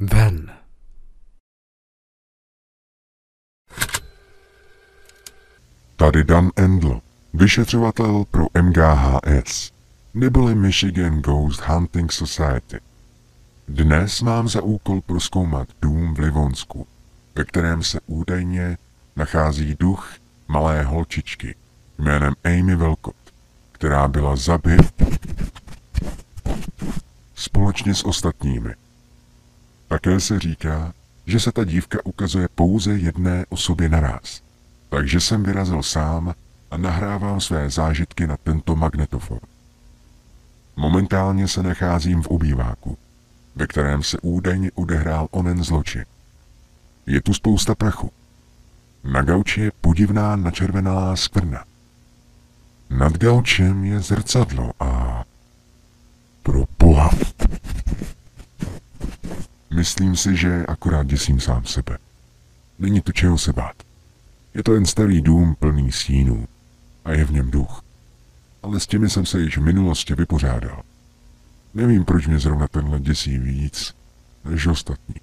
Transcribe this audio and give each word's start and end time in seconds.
Ven. 0.00 0.50
Tady 5.96 6.24
Dan 6.24 6.50
Endl, 6.56 7.00
vyšetřovatel 7.34 8.24
pro 8.30 8.46
MGHS, 8.62 9.72
neboli 10.14 10.54
Michigan 10.54 11.20
Ghost 11.20 11.60
Hunting 11.60 12.12
Society. 12.12 12.80
Dnes 13.68 14.22
mám 14.22 14.48
za 14.48 14.62
úkol 14.62 15.00
proskoumat 15.00 15.68
dům 15.82 16.14
v 16.14 16.18
Livonsku, 16.18 16.86
ve 17.34 17.44
kterém 17.44 17.82
se 17.82 18.00
údajně 18.06 18.78
nachází 19.16 19.76
duch 19.80 20.14
malé 20.48 20.82
holčičky 20.82 21.54
jménem 21.98 22.34
Amy 22.44 22.76
Velkot, 22.76 23.16
která 23.72 24.08
byla 24.08 24.36
zabit 24.36 25.02
společně 27.34 27.94
s 27.94 28.04
ostatními. 28.04 28.74
Také 29.88 30.20
se 30.20 30.38
říká, 30.38 30.92
že 31.26 31.40
se 31.40 31.52
ta 31.52 31.64
dívka 31.64 31.98
ukazuje 32.04 32.48
pouze 32.54 32.98
jedné 32.98 33.44
osobě 33.48 33.88
naraz. 33.88 34.42
Takže 34.88 35.20
jsem 35.20 35.42
vyrazil 35.42 35.82
sám 35.82 36.34
a 36.70 36.76
nahrávám 36.76 37.40
své 37.40 37.70
zážitky 37.70 38.26
na 38.26 38.36
tento 38.36 38.76
magnetofon. 38.76 39.38
Momentálně 40.76 41.48
se 41.48 41.62
nacházím 41.62 42.22
v 42.22 42.26
obýváku, 42.26 42.98
ve 43.54 43.66
kterém 43.66 44.02
se 44.02 44.18
údajně 44.22 44.70
odehrál 44.74 45.28
onen 45.30 45.64
zločin. 45.64 46.04
Je 47.06 47.20
tu 47.20 47.34
spousta 47.34 47.74
prachu. 47.74 48.10
Na 49.04 49.22
gauči 49.22 49.60
je 49.60 49.72
podivná 49.80 50.36
načervenalá 50.36 51.16
skvrna. 51.16 51.64
Nad 52.90 53.12
gaučem 53.12 53.84
je 53.84 54.00
zrcadlo 54.00 54.72
a... 54.80 55.24
Pro 56.42 56.64
boha. 56.78 57.10
Myslím 59.76 60.16
si, 60.16 60.36
že 60.36 60.66
akorát 60.66 61.06
děsím 61.06 61.40
sám 61.40 61.64
sebe. 61.64 61.98
Není 62.78 63.00
tu 63.00 63.12
čeho 63.12 63.38
se 63.38 63.52
bát. 63.52 63.76
Je 64.54 64.62
to 64.62 64.74
jen 64.74 64.86
starý 64.86 65.20
dům 65.20 65.54
plný 65.54 65.92
stínů 65.92 66.48
a 67.04 67.12
je 67.12 67.24
v 67.24 67.32
něm 67.32 67.50
duch. 67.50 67.82
Ale 68.62 68.80
s 68.80 68.86
těmi 68.86 69.10
jsem 69.10 69.26
se 69.26 69.40
již 69.40 69.58
v 69.58 69.62
minulosti 69.62 70.14
vypořádal. 70.14 70.82
Nevím, 71.74 72.04
proč 72.04 72.26
mě 72.26 72.38
zrovna 72.38 72.68
tenhle 72.68 73.00
děsí 73.00 73.38
víc 73.38 73.94
než 74.44 74.66
ostatní. 74.66 75.14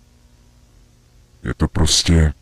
Je 1.43 1.53
to 1.53 1.67
prostě... 1.67 2.33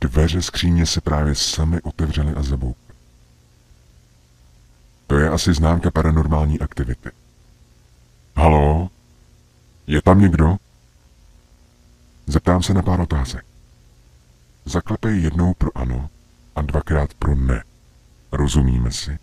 Dveře 0.00 0.42
skříně 0.42 0.86
se 0.86 1.00
právě 1.00 1.34
sami 1.34 1.82
otevřely 1.82 2.32
a 2.34 2.42
zaboukly. 2.42 2.83
Asi 5.34 5.54
známka 5.54 5.90
paranormální 5.90 6.60
aktivity. 6.60 7.10
Halo? 8.36 8.90
Je 9.86 10.02
tam 10.02 10.20
někdo? 10.20 10.56
Zeptám 12.26 12.62
se 12.62 12.74
na 12.74 12.82
pár 12.82 13.00
otázek. 13.00 13.44
Zaklepej 14.64 15.22
jednou 15.22 15.54
pro 15.54 15.78
ano 15.78 16.10
a 16.56 16.62
dvakrát 16.62 17.14
pro 17.14 17.34
ne. 17.34 17.64
Rozumíme 18.32 18.92
si? 18.92 19.18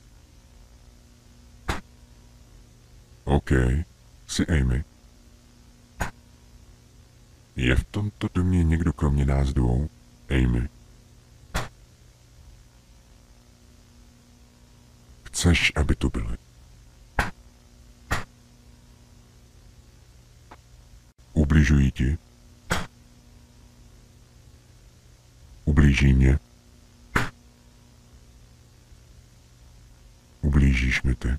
OK, 3.23 3.51
si 4.27 4.45
Amy. 4.47 4.83
Je 7.55 7.75
v 7.75 7.83
tomto 7.83 8.27
domě 8.33 8.63
někdo 8.63 8.93
kromě 8.93 9.25
nás 9.25 9.53
dvou, 9.53 9.89
Amy? 10.29 10.69
Chceš, 15.41 15.71
aby 15.75 15.95
tu 15.95 16.09
byli? 16.09 16.37
Ubližují 21.33 21.91
ti? 21.91 22.17
Ublíží 25.65 26.13
mě? 26.13 26.39
Ublížíš 30.41 31.01
mi 31.01 31.15
ty? 31.15 31.37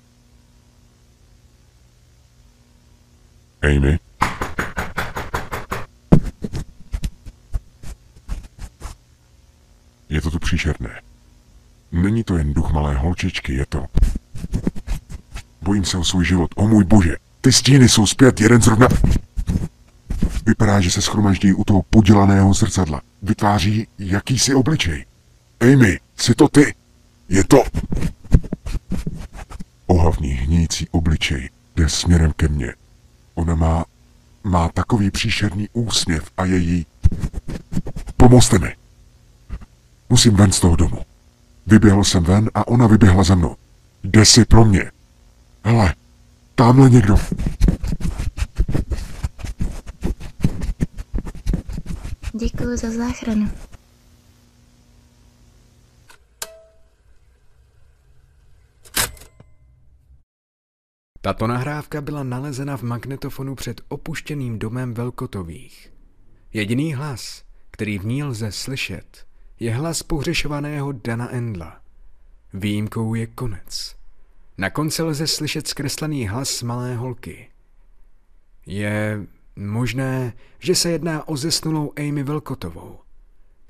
Amy? 3.61 3.99
Je 10.09 10.21
to 10.21 10.31
tu 10.31 10.39
příšerné. 10.39 11.12
Není 11.93 12.23
to 12.23 12.37
jen 12.37 12.53
duch 12.53 12.71
malé 12.71 12.97
holčičky, 12.97 13.53
je 13.53 13.65
to... 13.65 13.85
Bojím 15.61 15.85
se 15.85 15.97
o 15.97 16.03
svůj 16.03 16.25
život, 16.25 16.51
o 16.55 16.67
můj 16.67 16.83
bože. 16.83 17.15
Ty 17.41 17.51
stíny 17.51 17.89
jsou 17.89 18.05
zpět, 18.05 18.41
jeden 18.41 18.61
zrovna... 18.61 18.87
Vypadá, 20.45 20.81
že 20.81 20.91
se 20.91 21.01
schromaždí 21.01 21.53
u 21.53 21.63
toho 21.63 21.81
podělaného 21.81 22.53
zrcadla. 22.53 23.01
Vytváří 23.21 23.87
jakýsi 23.99 24.55
obličej. 24.55 25.05
Amy, 25.59 25.99
jsi 26.17 26.35
to 26.35 26.47
ty? 26.47 26.75
Je 27.29 27.43
to... 27.43 27.63
Ohavný 29.87 30.29
hnící 30.29 30.87
obličej 30.91 31.49
jde 31.75 31.89
směrem 31.89 32.31
ke 32.35 32.47
mně. 32.47 32.73
Ona 33.35 33.55
má... 33.55 33.85
má 34.43 34.69
takový 34.69 35.11
příšerný 35.11 35.69
úsměv 35.73 36.31
a 36.37 36.45
její... 36.45 36.85
Pomozte 38.17 38.59
mi. 38.59 38.75
Musím 40.09 40.35
ven 40.35 40.51
z 40.51 40.59
toho 40.59 40.75
domu. 40.75 40.97
Vyběhl 41.67 42.03
jsem 42.03 42.23
ven 42.23 42.49
a 42.53 42.67
ona 42.67 42.87
vyběhla 42.87 43.23
za 43.23 43.35
mnou. 43.35 43.55
Jde 44.03 44.25
si 44.25 44.45
pro 44.45 44.65
mě. 44.65 44.91
Hele, 45.63 45.95
tamhle 46.55 46.89
někdo. 46.89 47.17
Děkuji 52.33 52.77
za 52.77 52.91
záchranu. 52.91 53.49
Tato 61.21 61.47
nahrávka 61.47 62.01
byla 62.01 62.23
nalezena 62.23 62.77
v 62.77 62.83
magnetofonu 62.83 63.55
před 63.55 63.81
opuštěným 63.87 64.59
domem 64.59 64.93
Velkotových. 64.93 65.93
Jediný 66.53 66.93
hlas, 66.93 67.43
který 67.71 67.99
v 67.99 68.05
ní 68.05 68.23
lze 68.23 68.51
slyšet, 68.51 69.25
je 69.63 69.73
hlas 69.73 70.03
pohřešovaného 70.03 70.91
Dana 70.91 71.29
Endla. 71.29 71.81
Výjimkou 72.53 73.15
je 73.15 73.27
konec. 73.27 73.95
Na 74.57 74.69
konci 74.69 75.03
lze 75.03 75.27
slyšet 75.27 75.67
zkreslený 75.67 76.27
hlas 76.27 76.63
malé 76.63 76.95
holky. 76.95 77.49
Je 78.65 79.25
možné, 79.55 80.33
že 80.59 80.75
se 80.75 80.91
jedná 80.91 81.27
o 81.27 81.37
zesnulou 81.37 81.93
Amy 81.97 82.23
Velkotovou. 82.23 82.99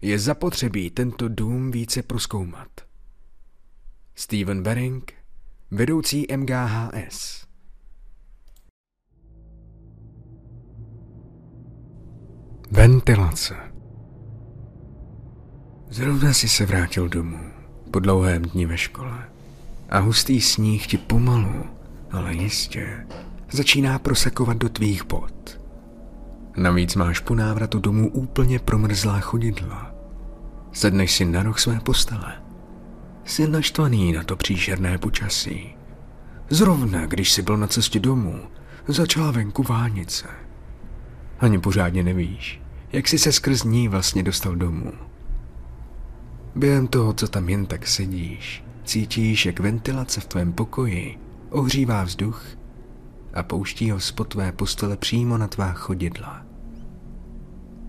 Je 0.01 0.19
zapotřebí 0.19 0.89
tento 0.89 1.29
dům 1.29 1.71
více 1.71 2.03
proskoumat. 2.03 2.69
Steven 4.15 4.63
Bering, 4.63 5.13
vedoucí 5.71 6.27
MGHS. 6.37 7.47
Ventilace. 12.71 13.72
Zrovna 15.93 16.33
si 16.33 16.49
se 16.49 16.65
vrátil 16.65 17.09
domů 17.09 17.39
po 17.91 17.99
dlouhém 17.99 18.41
dni 18.41 18.65
ve 18.65 18.77
škole 18.77 19.29
a 19.89 19.99
hustý 19.99 20.41
sníh 20.41 20.87
ti 20.87 20.97
pomalu, 20.97 21.63
ale 22.11 22.33
jistě, 22.33 23.07
začíná 23.51 23.99
prosakovat 23.99 24.57
do 24.57 24.69
tvých 24.69 25.05
bod. 25.05 25.59
Navíc 26.57 26.95
máš 26.95 27.19
po 27.19 27.35
návratu 27.35 27.79
domů 27.79 28.09
úplně 28.09 28.59
promrzlá 28.59 29.19
chodidla. 29.19 29.95
Sedneš 30.71 31.11
si 31.11 31.25
na 31.25 31.43
roh 31.43 31.59
své 31.59 31.79
postele. 31.79 32.41
Jsi 33.25 33.47
naštvaný 33.47 34.11
na 34.11 34.23
to 34.23 34.35
příšerné 34.35 34.97
počasí. 34.97 35.75
Zrovna, 36.49 37.05
když 37.05 37.31
jsi 37.31 37.41
byl 37.41 37.57
na 37.57 37.67
cestě 37.67 37.99
domů, 37.99 38.39
začala 38.87 39.31
venku 39.31 39.63
vánice. 39.63 40.27
Ani 41.39 41.59
pořádně 41.59 42.03
nevíš, 42.03 42.61
jak 42.91 43.07
jsi 43.07 43.19
se 43.19 43.31
skrz 43.31 43.63
ní 43.63 43.87
vlastně 43.87 44.23
dostal 44.23 44.55
domů. 44.55 44.93
Během 46.55 46.87
toho, 46.87 47.13
co 47.13 47.27
tam 47.27 47.49
jen 47.49 47.65
tak 47.65 47.87
sedíš, 47.87 48.63
cítíš, 48.85 49.45
jak 49.45 49.59
ventilace 49.59 50.21
v 50.21 50.25
tvém 50.25 50.53
pokoji 50.53 51.19
ohřívá 51.49 52.03
vzduch 52.03 52.45
a 53.33 53.43
pouští 53.43 53.91
ho 53.91 53.99
spod 53.99 54.27
tvé 54.27 54.51
postele 54.51 54.97
přímo 54.97 55.37
na 55.37 55.47
tvá 55.47 55.73
chodidla. 55.73 56.45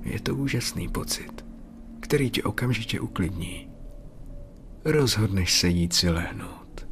Je 0.02 0.20
to 0.20 0.37
úžasný 0.37 0.88
pocit, 0.88 1.44
který 2.00 2.31
tě 2.31 2.43
okamžitě 2.43 3.00
uklidní. 3.00 3.69
Rozhodneš 4.84 5.60
se 5.60 5.69
jít 5.69 5.93
si 5.93 6.10
lehnout. 6.10 6.87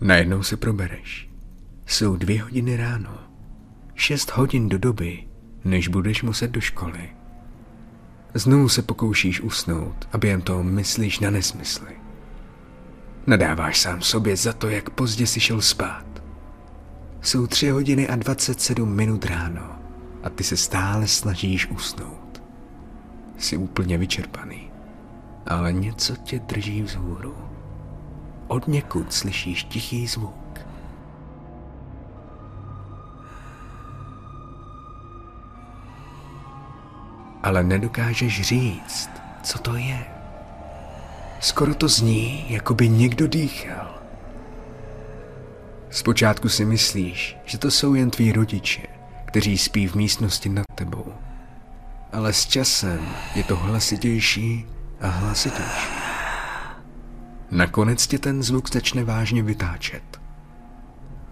Najednou 0.00 0.42
se 0.42 0.56
probereš. 0.56 1.30
Jsou 1.86 2.16
dvě 2.16 2.42
hodiny 2.42 2.76
ráno. 2.76 3.18
Šest 3.94 4.30
hodin 4.30 4.68
do 4.68 4.78
doby, 4.78 5.28
než 5.64 5.88
budeš 5.88 6.22
muset 6.22 6.50
do 6.50 6.60
školy. 6.60 7.15
Znovu 8.36 8.68
se 8.68 8.82
pokoušíš 8.82 9.40
usnout 9.40 10.08
a 10.12 10.18
během 10.18 10.40
toho 10.40 10.62
myslíš 10.62 11.20
na 11.20 11.30
nesmysly. 11.30 11.90
Nadáváš 13.26 13.80
sám 13.80 14.02
sobě 14.02 14.36
za 14.36 14.52
to, 14.52 14.68
jak 14.68 14.90
pozdě 14.90 15.26
si 15.26 15.40
šel 15.40 15.60
spát. 15.60 16.06
Jsou 17.22 17.46
tři 17.46 17.68
hodiny 17.70 18.08
a 18.08 18.16
27 18.16 18.94
minut 18.94 19.24
ráno 19.24 19.78
a 20.22 20.30
ty 20.30 20.44
se 20.44 20.56
stále 20.56 21.06
snažíš 21.06 21.70
usnout. 21.70 22.42
Jsi 23.38 23.56
úplně 23.56 23.98
vyčerpaný, 23.98 24.70
ale 25.46 25.72
něco 25.72 26.16
tě 26.16 26.38
drží 26.38 26.82
vzhůru. 26.82 27.34
Od 28.48 28.68
někud 28.68 29.12
slyšíš 29.12 29.64
tichý 29.64 30.06
zvuk. 30.06 30.45
Ale 37.46 37.64
nedokážeš 37.64 38.42
říct, 38.42 39.10
co 39.42 39.58
to 39.58 39.74
je. 39.74 40.04
Skoro 41.40 41.74
to 41.74 41.88
zní, 41.88 42.46
jako 42.48 42.74
by 42.74 42.88
někdo 42.88 43.26
dýchal. 43.26 44.02
Zpočátku 45.90 46.48
si 46.48 46.64
myslíš, 46.64 47.36
že 47.44 47.58
to 47.58 47.70
jsou 47.70 47.94
jen 47.94 48.10
tví 48.10 48.32
rodiče, 48.32 48.82
kteří 49.24 49.58
spí 49.58 49.86
v 49.86 49.94
místnosti 49.94 50.48
nad 50.48 50.64
tebou. 50.74 51.12
Ale 52.12 52.32
s 52.32 52.46
časem 52.46 53.08
je 53.34 53.44
to 53.44 53.56
hlasitější 53.56 54.66
a 55.00 55.08
hlasitější. 55.08 55.88
Nakonec 57.50 58.06
tě 58.06 58.18
ten 58.18 58.42
zvuk 58.42 58.72
začne 58.72 59.04
vážně 59.04 59.42
vytáčet. 59.42 60.20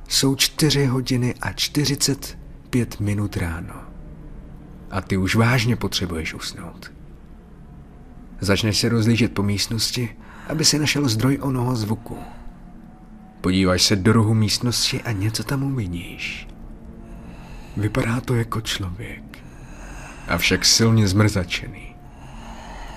Jsou 0.09 0.35
čtyři 0.35 0.87
hodiny 0.87 1.35
a 1.41 1.53
45 1.53 3.01
minut 3.01 3.37
ráno. 3.37 3.94
A 4.95 5.01
ty 5.01 5.17
už 5.17 5.35
vážně 5.35 5.77
potřebuješ 5.77 6.35
usnout. 6.35 6.93
Začneš 8.41 8.79
se 8.79 8.89
rozlížet 8.89 9.35
po 9.35 9.43
místnosti, 9.43 10.17
aby 10.49 10.65
si 10.65 10.79
našel 10.79 11.09
zdroj 11.09 11.39
onoho 11.43 11.77
zvuku. 11.77 12.19
Podíváš 13.41 13.83
se 13.83 13.97
do 13.97 14.13
rohu 14.13 14.35
místnosti 14.35 15.03
a 15.03 15.13
něco 15.13 15.45
tam 15.45 15.63
uvidíš. 15.63 16.49
Vypadá 17.77 18.21
to 18.21 18.35
jako 18.35 18.61
člověk, 18.61 19.39
avšak 20.29 20.65
silně 20.65 21.09
zmrzačený. 21.09 21.97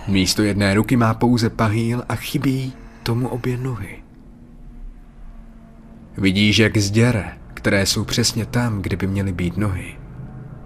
Místo 0.08 0.44
jedné 0.44 0.74
ruky 0.74 0.98
má 0.98 1.14
pouze 1.14 1.50
pahýl 1.50 2.04
a 2.10 2.16
chybí 2.16 2.74
tomu 3.04 3.28
obě 3.28 3.58
nohy. 3.58 4.04
Vidíš, 6.18 6.58
jak 6.58 6.78
z 6.78 6.92
děre, 6.92 7.38
které 7.54 7.86
jsou 7.86 8.04
přesně 8.04 8.46
tam, 8.46 8.82
kde 8.82 8.98
by 8.98 9.08
měly 9.08 9.32
být 9.34 9.58
nohy, 9.58 9.96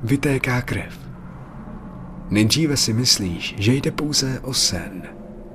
vytéká 0.03 0.61
krev. 0.61 1.00
Nejdříve 2.31 2.77
si 2.77 2.93
myslíš, 2.93 3.55
že 3.57 3.73
jde 3.73 3.91
pouze 3.91 4.39
o 4.39 4.53
sen, 4.53 5.03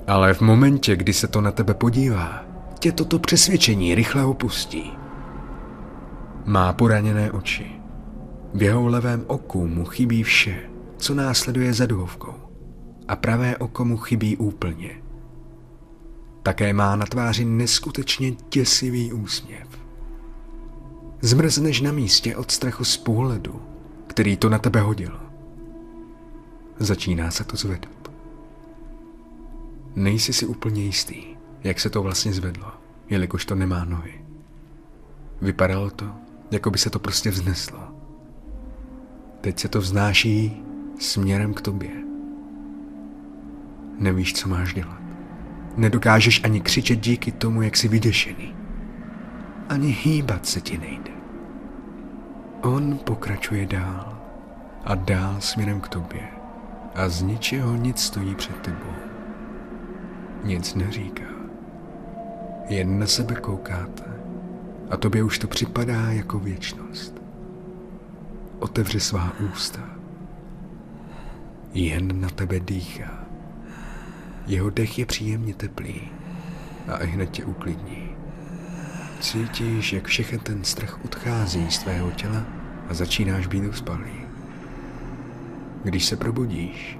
ale 0.07 0.33
v 0.33 0.41
momentě, 0.41 0.95
kdy 0.95 1.13
se 1.13 1.27
to 1.27 1.41
na 1.41 1.51
tebe 1.51 1.73
podívá, 1.73 2.45
tě 2.79 2.91
toto 2.91 3.19
přesvědčení 3.19 3.95
rychle 3.95 4.25
opustí. 4.25 4.91
Má 6.45 6.73
poraněné 6.73 7.31
oči. 7.31 7.71
V 8.53 8.63
jeho 8.63 8.87
levém 8.87 9.23
oku 9.27 9.67
mu 9.67 9.85
chybí 9.85 10.23
vše, 10.23 10.59
co 10.97 11.13
následuje 11.13 11.73
za 11.73 11.85
duhovkou. 11.85 12.33
A 13.07 13.15
pravé 13.15 13.57
oko 13.57 13.85
mu 13.85 13.97
chybí 13.97 14.37
úplně. 14.37 14.91
Také 16.43 16.73
má 16.73 16.95
na 16.95 17.05
tváři 17.05 17.45
neskutečně 17.45 18.31
děsivý 18.51 19.13
úsměv. 19.13 19.67
Zmrzneš 21.21 21.81
na 21.81 21.91
místě 21.91 22.35
od 22.35 22.51
strachu 22.51 22.83
z 22.83 22.97
pohledu, 22.97 23.61
který 24.07 24.37
to 24.37 24.49
na 24.49 24.59
tebe 24.59 24.81
hodil. 24.81 25.26
Začíná 26.79 27.31
se 27.31 27.43
to 27.43 27.57
zvedat. 27.57 28.11
Nejsi 29.95 30.33
si 30.33 30.45
úplně 30.45 30.83
jistý, 30.83 31.23
jak 31.63 31.79
se 31.79 31.89
to 31.89 32.03
vlastně 32.03 32.33
zvedlo, 32.33 32.71
jelikož 33.09 33.45
to 33.45 33.55
nemá 33.55 33.85
nohy. 33.85 34.21
Vypadalo 35.41 35.89
to, 35.89 36.05
jako 36.51 36.71
by 36.71 36.77
se 36.77 36.89
to 36.89 36.99
prostě 36.99 37.29
vzneslo. 37.29 37.79
Teď 39.41 39.59
se 39.59 39.67
to 39.67 39.81
vznáší 39.81 40.63
směrem 40.99 41.53
k 41.53 41.61
tobě. 41.61 41.91
Nevíš, 43.99 44.33
co 44.33 44.49
máš 44.49 44.73
dělat. 44.73 45.01
Nedokážeš 45.77 46.43
ani 46.43 46.61
křičet 46.61 46.99
díky 46.99 47.31
tomu, 47.31 47.61
jak 47.61 47.77
jsi 47.77 47.87
vyděšený. 47.87 48.55
Ani 49.69 49.97
hýbat 50.03 50.45
se 50.45 50.61
ti 50.61 50.77
nejde. 50.77 51.11
On 52.61 52.97
pokračuje 52.97 53.65
dál 53.65 54.17
a 54.85 54.95
dál 54.95 55.35
směrem 55.39 55.81
k 55.81 55.87
tobě 55.87 56.36
a 56.97 57.09
z 57.09 57.21
ničeho 57.21 57.75
nic 57.75 57.99
stojí 57.99 58.35
před 58.35 58.57
tebou. 58.57 58.93
Nic 60.43 60.75
neříká. 60.75 61.23
Jen 62.69 62.99
na 62.99 63.07
sebe 63.07 63.35
koukáte 63.35 64.03
a 64.89 64.97
tobě 64.97 65.23
už 65.23 65.39
to 65.39 65.47
připadá 65.47 66.11
jako 66.11 66.39
věčnost. 66.39 67.21
Otevře 68.59 68.99
svá 68.99 69.33
ústa. 69.53 69.79
Jen 71.73 72.21
na 72.21 72.29
tebe 72.29 72.59
dýchá. 72.59 73.25
Jeho 74.47 74.69
dech 74.69 74.99
je 74.99 75.05
příjemně 75.05 75.53
teplý 75.53 76.01
a 76.87 76.97
i 76.97 77.07
hned 77.07 77.31
tě 77.31 77.45
uklidní. 77.45 78.09
Cítíš, 79.19 79.93
jak 79.93 80.07
všechen 80.07 80.39
ten 80.39 80.63
strach 80.63 81.05
odchází 81.05 81.71
z 81.71 81.79
tvého 81.79 82.11
těla 82.11 82.45
a 82.89 82.93
začínáš 82.93 83.47
být 83.47 83.67
uspalý. 83.67 84.26
Když 85.83 86.05
se 86.05 86.15
probudíš, 86.15 86.99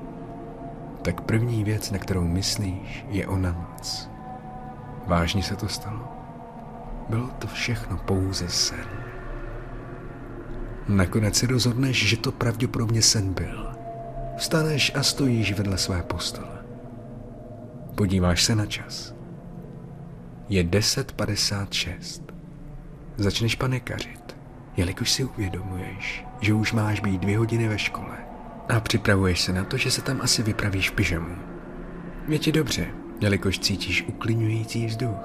tak 1.01 1.21
první 1.21 1.63
věc, 1.63 1.91
na 1.91 1.97
kterou 1.97 2.23
myslíš, 2.23 3.05
je 3.09 3.27
ona 3.27 3.51
noc. 3.51 4.09
Vážně 5.07 5.43
se 5.43 5.55
to 5.55 5.67
stalo? 5.67 6.07
Bylo 7.09 7.27
to 7.27 7.47
všechno 7.47 7.97
pouze 7.97 8.49
sen. 8.49 8.85
Nakonec 10.87 11.35
si 11.35 11.47
rozhodneš, 11.47 12.07
že 12.07 12.17
to 12.17 12.31
pravděpodobně 12.31 13.01
sen 13.01 13.33
byl. 13.33 13.75
Vstaneš 14.37 14.91
a 14.95 15.03
stojíš 15.03 15.53
vedle 15.53 15.77
své 15.77 16.03
postele. 16.03 16.57
Podíváš 17.95 18.43
se 18.43 18.55
na 18.55 18.65
čas. 18.65 19.15
Je 20.49 20.63
10.56. 20.63 22.23
Začneš 23.17 23.55
panikařit, 23.55 24.37
jelikož 24.77 25.11
si 25.11 25.23
uvědomuješ, 25.23 26.25
že 26.41 26.53
už 26.53 26.73
máš 26.73 26.99
být 26.99 27.21
dvě 27.21 27.37
hodiny 27.37 27.67
ve 27.67 27.79
škole 27.79 28.26
a 28.69 28.79
připravuješ 28.79 29.41
se 29.41 29.53
na 29.53 29.63
to, 29.63 29.77
že 29.77 29.91
se 29.91 30.01
tam 30.01 30.21
asi 30.21 30.43
vypravíš 30.43 30.89
v 30.89 30.93
pyžamu. 30.93 31.35
Je 32.27 32.39
ti 32.39 32.51
dobře, 32.51 32.87
jelikož 33.19 33.59
cítíš 33.59 34.05
uklidňující 34.07 34.85
vzduch, 34.85 35.17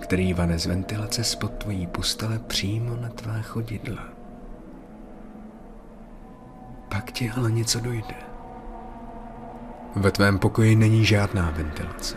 který 0.00 0.34
vane 0.34 0.58
z 0.58 0.66
ventilace 0.66 1.24
spod 1.24 1.52
tvojí 1.52 1.86
postele 1.86 2.38
přímo 2.38 2.96
na 2.96 3.08
tvá 3.08 3.42
chodidla. 3.42 4.08
Pak 6.88 7.12
ti 7.12 7.30
ale 7.30 7.50
něco 7.50 7.80
dojde. 7.80 8.14
Ve 9.96 10.10
tvém 10.10 10.38
pokoji 10.38 10.76
není 10.76 11.04
žádná 11.04 11.50
ventilace. 11.50 12.16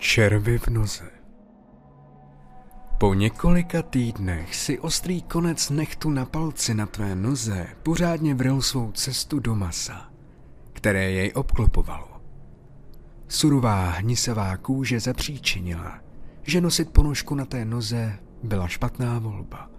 Červy 0.00 0.58
v 0.58 0.68
noze. 0.68 1.10
Po 2.98 3.14
několika 3.14 3.82
týdnech 3.82 4.54
si 4.54 4.78
ostrý 4.78 5.22
konec 5.22 5.70
nechtu 5.70 6.10
na 6.10 6.24
palci 6.24 6.74
na 6.74 6.86
tvé 6.86 7.14
noze 7.14 7.66
pořádně 7.82 8.34
vril 8.34 8.62
svou 8.62 8.92
cestu 8.92 9.38
do 9.38 9.54
masa, 9.54 10.10
které 10.72 11.10
jej 11.10 11.32
obklopovalo. 11.34 12.08
Surová 13.28 13.90
hnisavá 13.90 14.56
kůže 14.56 15.00
zapříčinila, 15.00 16.00
že 16.42 16.60
nosit 16.60 16.90
ponožku 16.90 17.34
na 17.34 17.44
té 17.44 17.64
noze 17.64 18.18
byla 18.42 18.68
špatná 18.68 19.18
volba. 19.18 19.70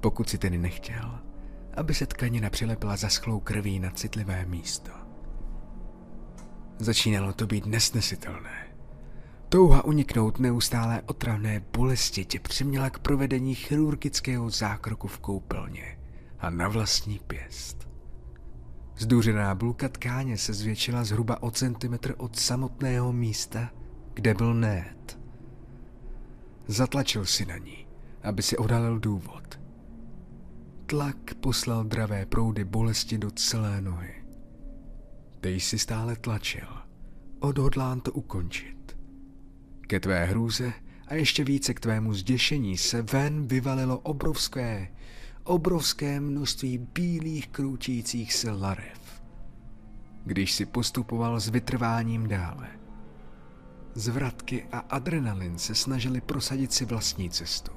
Pokud 0.00 0.28
si 0.28 0.38
tedy 0.38 0.58
nechtěl, 0.58 1.18
aby 1.76 1.94
se 1.94 2.06
tkanina 2.06 2.50
přilepila 2.50 2.96
zaschlou 2.96 3.40
krví 3.40 3.78
na 3.78 3.90
citlivé 3.90 4.44
místo. 4.46 4.90
Začínalo 6.78 7.32
to 7.32 7.46
být 7.46 7.66
nesnesitelné. 7.66 8.71
Touha 9.52 9.84
uniknout 9.84 10.38
neustálé 10.38 11.02
otravné 11.06 11.60
bolesti 11.76 12.24
tě 12.24 12.40
přiměla 12.40 12.90
k 12.90 12.98
provedení 12.98 13.54
chirurgického 13.54 14.50
zákroku 14.50 15.08
v 15.08 15.18
koupelně 15.18 15.98
a 16.38 16.50
na 16.50 16.68
vlastní 16.68 17.18
pěst. 17.18 17.88
Zdůřená 18.96 19.54
bulka 19.54 19.88
tkáně 19.88 20.38
se 20.38 20.52
zvětšila 20.52 21.04
zhruba 21.04 21.42
o 21.42 21.50
centimetr 21.50 22.14
od 22.16 22.38
samotného 22.38 23.12
místa, 23.12 23.70
kde 24.14 24.34
byl 24.34 24.54
nét. 24.54 25.18
Zatlačil 26.66 27.26
si 27.26 27.46
na 27.46 27.56
ní, 27.56 27.86
aby 28.22 28.42
si 28.42 28.56
odhalil 28.56 28.98
důvod. 28.98 29.60
Tlak 30.86 31.34
poslal 31.40 31.84
dravé 31.84 32.26
proudy 32.26 32.64
bolesti 32.64 33.18
do 33.18 33.30
celé 33.30 33.80
nohy. 33.80 34.24
Tej 35.40 35.60
si 35.60 35.78
stále 35.78 36.16
tlačil, 36.16 36.68
odhodlán 37.40 38.00
to 38.00 38.12
ukončit. 38.12 38.81
Ke 39.92 40.00
tvé 40.00 40.24
hrůze 40.24 40.72
a 41.06 41.14
ještě 41.14 41.44
více 41.44 41.74
k 41.74 41.80
tvému 41.80 42.14
zděšení 42.14 42.76
se 42.76 43.02
ven 43.02 43.46
vyvalilo 43.46 43.98
obrovské, 43.98 44.88
obrovské 45.44 46.20
množství 46.20 46.78
bílých 46.78 47.48
kroutících 47.48 48.34
se 48.34 48.50
larev. 48.50 49.22
Když 50.24 50.52
si 50.52 50.66
postupoval 50.66 51.40
s 51.40 51.48
vytrváním 51.48 52.28
dále. 52.28 52.68
Zvratky 53.94 54.66
a 54.72 54.78
adrenalin 54.78 55.58
se 55.58 55.74
snažili 55.74 56.20
prosadit 56.20 56.72
si 56.72 56.84
vlastní 56.84 57.30
cestu. 57.30 57.72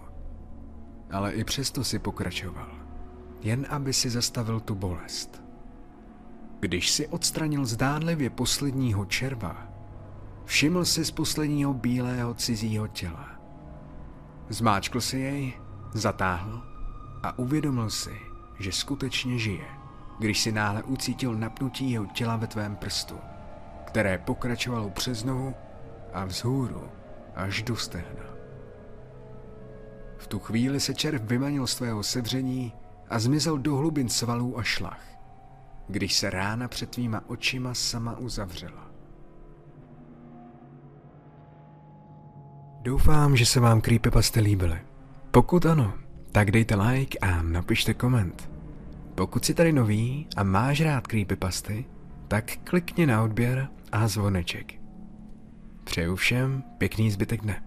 Ale 1.12 1.32
i 1.34 1.44
přesto 1.44 1.84
si 1.84 2.00
pokračoval. 2.00 2.72
Jen 3.42 3.66
aby 3.70 3.94
si 3.94 4.10
zastavil 4.10 4.60
tu 4.60 4.76
bolest. 4.76 5.44
Když 6.60 6.92
si 6.92 7.08
odstranil 7.08 7.66
zdánlivě 7.66 8.30
posledního 8.30 9.06
červa, 9.06 9.75
všiml 10.46 10.86
si 10.86 11.06
z 11.06 11.12
posledního 11.12 11.74
bílého 11.74 12.34
cizího 12.34 12.88
těla. 12.88 13.30
Zmáčkl 14.50 15.02
si 15.02 15.18
jej, 15.18 15.54
zatáhl 15.94 16.64
a 17.24 17.40
uvědomil 17.40 17.90
si, 17.90 18.20
že 18.60 18.72
skutečně 18.72 19.40
žije, 19.40 19.66
když 20.20 20.42
si 20.42 20.52
náhle 20.52 20.84
ucítil 20.84 21.34
napnutí 21.34 21.92
jeho 21.92 22.06
těla 22.06 22.36
ve 22.36 22.48
tvém 22.48 22.76
prstu, 22.76 23.16
které 23.86 24.18
pokračovalo 24.18 24.90
přes 24.90 25.24
nohu 25.24 25.54
a 26.14 26.26
vzhůru 26.26 26.84
až 27.36 27.64
do 27.64 27.76
stehna. 27.76 28.26
V 30.18 30.28
tu 30.28 30.40
chvíli 30.40 30.80
se 30.80 30.94
červ 30.94 31.22
vymanil 31.22 31.68
z 31.68 31.76
tvého 31.76 32.04
sedření 32.04 32.74
a 33.10 33.20
zmizel 33.20 33.58
do 33.58 33.76
hlubin 33.76 34.10
svalů 34.10 34.60
a 34.60 34.64
šlach, 34.64 35.02
když 35.88 36.14
se 36.14 36.30
rána 36.30 36.68
před 36.68 36.90
tvýma 36.90 37.24
očima 37.28 37.74
sama 37.74 38.18
uzavřela. 38.18 38.85
Doufám, 42.86 43.36
že 43.36 43.46
se 43.46 43.60
vám 43.60 43.82
creepypasty 43.82 44.40
líbily. 44.40 44.80
Pokud 45.32 45.66
ano, 45.66 45.94
tak 46.32 46.52
dejte 46.52 46.76
like 46.76 47.20
a 47.20 47.42
napište 47.42 47.94
koment. 47.94 48.50
Pokud 49.16 49.46
jsi 49.46 49.54
tady 49.54 49.72
nový 49.72 50.28
a 50.36 50.44
máš 50.44 50.82
rád 50.82 51.08
creepypasty, 51.08 51.86
tak 52.28 52.58
klikni 52.64 53.06
na 53.06 53.24
odběr 53.24 53.68
a 53.92 54.08
zvoneček. 54.08 54.74
Přeju 55.84 56.16
všem 56.16 56.64
pěkný 56.78 57.12
zbytek 57.12 57.42
dne. 57.42 57.64